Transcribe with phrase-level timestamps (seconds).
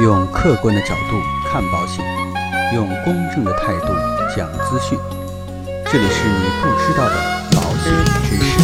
[0.00, 2.02] 用客观的角度看保险，
[2.72, 3.88] 用公正的态度
[4.34, 4.98] 讲资讯。
[5.92, 7.16] 这里是你不知道的
[7.52, 7.92] 保险
[8.24, 8.58] 知识。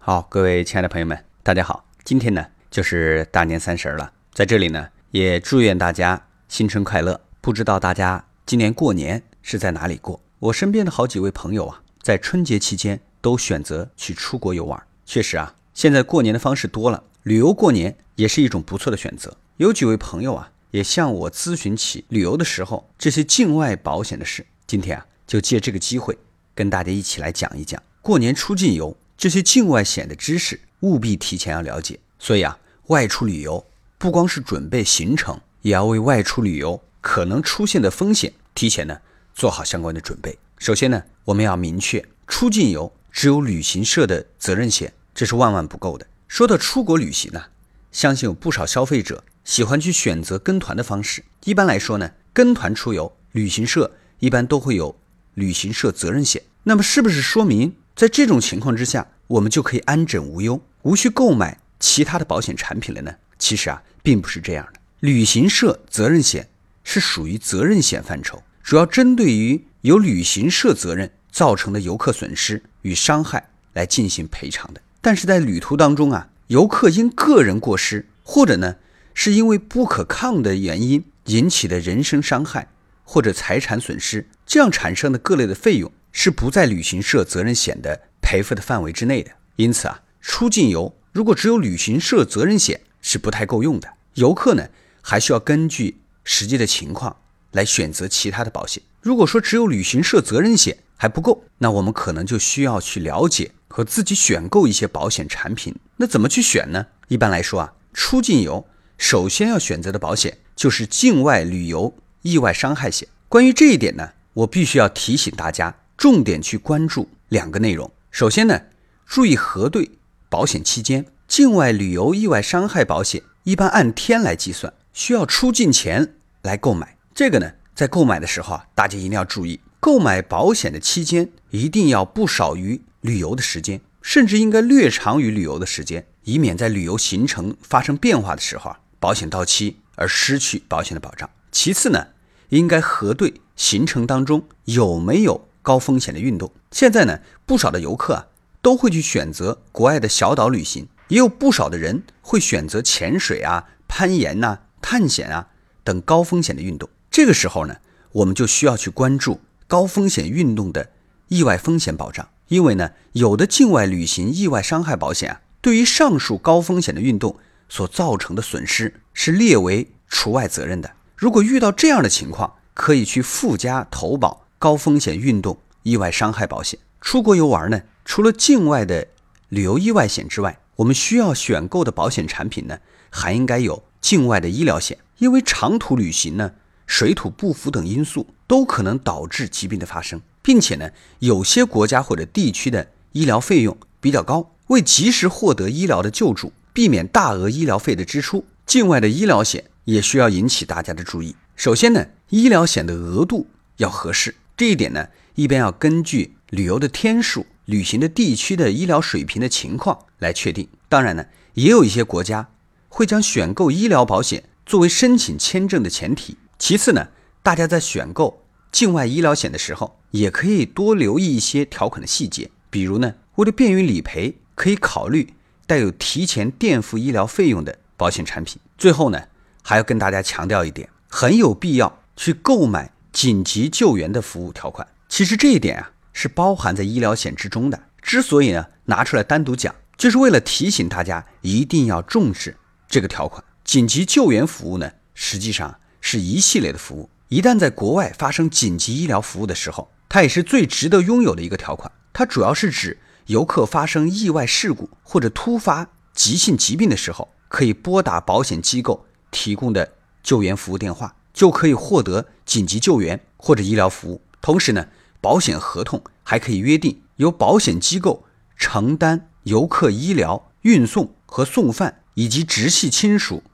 [0.00, 1.84] 好，各位亲爱的朋友们，大家好。
[2.02, 7.20] 今天呢，就是大年三十了，在这里呢，也祝愿大家新春快乐。
[7.40, 10.20] 不知道大家今年过年是在哪里过？
[10.40, 14.82] 我身边的好几位朋友啊，在春节期间都选择去出国游玩。
[15.04, 19.36] 确实啊，现在过年的方式多了，旅游过年也是一种不错的选择。
[19.56, 24.46] 有几位朋友啊，也向我咨询起旅游的时候这些境外保险的事。
[24.66, 26.16] 今天啊，就借这个机会
[26.54, 31.98] 跟大家一起来讲一讲过年出境游这些境外险的知识，务必提前要了解。
[32.18, 33.64] 所以啊，外出旅游
[33.98, 38.98] 不光是准备行程，也要为外出旅游可能出现的风险提前呢
[39.34, 40.38] 做好相关的准备。
[40.58, 46.06] 首先呢，我们要明确，出境游只有旅行社的责任险，这是万万不够的。
[46.28, 47.44] 说到出国旅行呢，
[47.90, 51.24] 相信有不少消费者喜欢去选择跟团的方式。
[51.44, 54.96] 一般来说呢，跟团出游，旅行社一般都会有
[55.34, 56.42] 旅行社责任险。
[56.62, 63.14] 那么，是不是说明在这种情况之下，我们就可以安枕无忧，无需购买其他的保险产品了呢？
[63.38, 64.80] 其实啊，并不是这样的。
[65.00, 66.48] 旅行社责任险
[66.84, 74.80] 是属于责任险范畴，主要针对于由旅行社责任造成的游客损失与伤害来进行赔偿的。
[75.00, 78.76] 但是在旅途当中啊，游客因个人过失，或者呢
[79.14, 82.68] 是因为不可抗的原因引起的人身伤害
[83.04, 89.30] 或者财产损失，这样产生的各类的费用是不在旅行社责任险的赔付的范围之内的。
[89.56, 94.68] 因此啊，出境游如果只有旅行社责任险是不太够用的，游客呢
[95.00, 97.16] 还需要根据实际的情况
[97.52, 98.82] 来选择其他的保险。
[99.00, 105.74] 如果说只有旅行社责任险还不够，那我们可能就需要去了解和自己选购一些保险产品。
[105.96, 106.88] 那怎么去选呢？
[107.08, 108.66] 一般来说啊，出境游
[108.98, 113.08] 首先要选择的保险就是境外旅游意外伤害险。
[113.30, 117.90] 关于这一点呢，我必须要提醒大家，重点去关注两个内容。
[118.10, 118.60] 首先呢，
[119.06, 119.92] 注意核对
[120.28, 126.98] 保险期间，境外旅游意外伤害保险一般按天来计算，需要出境前来购买。
[127.14, 141.28] 这个呢，在购买的时候啊，大家一定要注意，购买保险的期间一定要不少于旅游的时间，甚至应该略长于旅游的时间，以免在旅游行程发生变化的时候啊，保险到期而失去保险的保障。
[141.50, 142.08] 其次呢，
[142.50, 146.52] 应该核对行程当中有没有高风险的运动。
[146.70, 148.26] 现在呢，不少的游客啊，
[148.60, 155.48] 都会去选择国外的小岛旅行，也有不少的人会选择潜水啊、攀岩呐、探险啊
[155.82, 156.90] 等高风险的运动。
[157.10, 157.76] 这个时候呢，
[158.12, 159.40] 我们就需要去关注
[159.70, 160.90] 高风险运动的
[161.28, 167.36] 意外风险保障，因为呢，有的境外旅行意外伤害保险啊，对于上述高风险的运动
[167.68, 170.90] 所造成的损失是列为除外责任的。
[171.14, 176.80] 如果遇到这样的情况，可以去附加投保高风险运动意外伤害保险。
[177.00, 179.06] 出国游玩呢，除了境外的
[179.50, 186.54] 旅游意外险之外，我们需要选购的保险产品呢，还应该有境外的医疗险，因为长途旅行呢。
[186.86, 190.90] 水土不服等因素都可能导致疾病的发生，并且呢，
[191.20, 201.36] 有些国家或者地区的医疗费用比较高，为及时获得医疗的救助，避免大额医疗费的支出，境外的医疗险也需要引起大家的注意。
[201.54, 203.46] 首先呢，医疗险的额度
[203.76, 205.06] 要合适，这一点呢，
[205.36, 210.66] 一般要根据旅游的天数、旅行的地区的医疗水平的情况来确定。
[210.88, 212.48] 当然呢，也有一些国家
[212.88, 216.36] 会将选购医疗保险作为申请签证的前提。
[216.58, 217.06] 其次呢，
[217.42, 222.50] 大家在选购境外医疗险的时候，也可以多留意一些条款的细节。
[222.68, 225.32] 比如呢，为了便于理赔，可以考虑
[225.66, 228.60] 带有提前垫付医疗费用的保险产品。
[228.76, 229.22] 最后呢，
[229.62, 234.86] 还要跟大家强调一点，很有必要去购买紧急救援的服务条款。
[235.08, 237.80] 其实这一点啊，是包含在医疗险之中的。
[238.02, 243.42] 之所以呢拿出来单独讲，就是为了提醒大家一定要重视这个条款。
[243.64, 245.78] 紧急救援服务呢，实际上。
[246.02, 251.90] 是一系列的服务，一旦在国外发生紧急医疗服务的时候，它也是最值得拥有的一个条款。
[252.12, 259.92] 它主要是指游客发生意外事故或者突发急性疾病的时候，可以拨打保险机构提供的
[260.24, 264.20] 救援服务电话，就可以获得紧急救援或者医疗服务。
[264.42, 264.88] 同时呢，
[265.20, 268.24] 保险合同还可以约定由保险机构
[268.56, 273.44] 承担游客医疗、运送和送饭以及直系亲属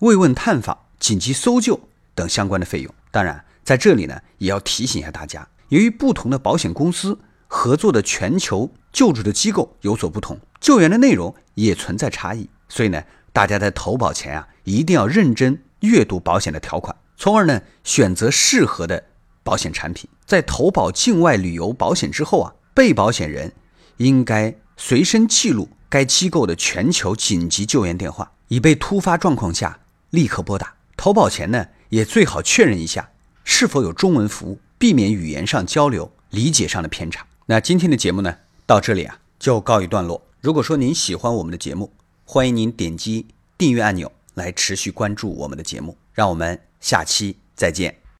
[0.00, 0.80] 慰问探访。
[0.98, 1.80] 紧急搜救
[2.14, 12.50] 等相关的费用，当然在这里呢，也要提醒一下大家，由于不同的保险公司合作的全球救助的机构有所不同，救援的内容也存在差异。
[12.68, 13.02] 所以呢，
[13.32, 19.02] 大家在投保前啊，一定要认真阅读保险的条款，从而呢选择适合的
[19.42, 20.10] 保险产品。
[20.26, 23.54] 在投保境外旅游保险之后啊，被保险人
[23.96, 29.78] 应该随身记录该机构的全球紧急救援电话，以备突发状况下
[30.10, 30.74] 立刻拨打。
[30.98, 33.08] 投保前呢，也最好确认一下
[33.42, 37.26] 是否有中文服务，避免语言上交流理解上的偏差。
[37.46, 40.20] 那今天的节目呢，到这里啊就告一段落。
[40.42, 41.90] 如果说您喜欢我们的节目，
[42.26, 43.24] 欢迎您点击
[43.56, 45.96] 订阅按钮来持续关注我们的节目。
[46.12, 48.05] 让我们下期再见。